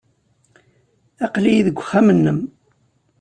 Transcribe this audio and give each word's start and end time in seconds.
Aql-iyi 1.25 1.61
deg 1.67 1.77
uxxam-nnem. 1.81 2.39